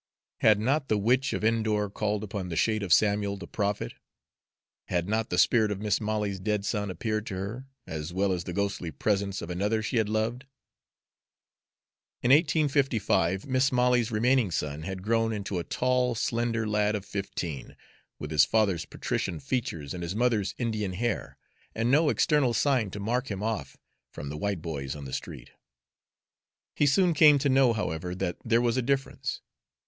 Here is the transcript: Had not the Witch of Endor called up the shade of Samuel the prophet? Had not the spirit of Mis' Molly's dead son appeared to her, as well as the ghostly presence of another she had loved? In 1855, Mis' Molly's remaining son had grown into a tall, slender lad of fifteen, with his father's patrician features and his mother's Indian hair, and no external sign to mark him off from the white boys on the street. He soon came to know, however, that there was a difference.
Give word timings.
Had 0.39 0.59
not 0.59 0.87
the 0.87 0.97
Witch 0.97 1.31
of 1.31 1.43
Endor 1.43 1.87
called 1.87 2.23
up 2.23 2.49
the 2.49 2.55
shade 2.55 2.81
of 2.81 2.91
Samuel 2.91 3.37
the 3.37 3.45
prophet? 3.45 3.93
Had 4.87 5.07
not 5.07 5.29
the 5.29 5.37
spirit 5.37 5.69
of 5.69 5.79
Mis' 5.79 6.01
Molly's 6.01 6.39
dead 6.39 6.65
son 6.65 6.89
appeared 6.89 7.27
to 7.27 7.35
her, 7.35 7.67
as 7.85 8.11
well 8.11 8.31
as 8.33 8.45
the 8.45 8.51
ghostly 8.51 8.89
presence 8.89 9.43
of 9.43 9.51
another 9.51 9.83
she 9.83 9.97
had 9.97 10.09
loved? 10.09 10.45
In 12.23 12.31
1855, 12.31 13.45
Mis' 13.45 13.71
Molly's 13.71 14.09
remaining 14.09 14.49
son 14.49 14.81
had 14.81 15.03
grown 15.03 15.31
into 15.31 15.59
a 15.59 15.63
tall, 15.63 16.15
slender 16.15 16.67
lad 16.67 16.95
of 16.95 17.05
fifteen, 17.05 17.75
with 18.17 18.31
his 18.31 18.43
father's 18.43 18.85
patrician 18.85 19.39
features 19.39 19.93
and 19.93 20.01
his 20.01 20.15
mother's 20.15 20.55
Indian 20.57 20.93
hair, 20.93 21.37
and 21.75 21.91
no 21.91 22.09
external 22.09 22.55
sign 22.55 22.89
to 22.89 22.99
mark 22.99 23.29
him 23.29 23.43
off 23.43 23.77
from 24.09 24.29
the 24.29 24.37
white 24.37 24.63
boys 24.63 24.95
on 24.95 25.05
the 25.05 25.13
street. 25.13 25.51
He 26.75 26.87
soon 26.87 27.13
came 27.13 27.37
to 27.37 27.49
know, 27.49 27.71
however, 27.73 28.15
that 28.15 28.37
there 28.43 28.61
was 28.61 28.77
a 28.77 28.81
difference. 28.81 29.41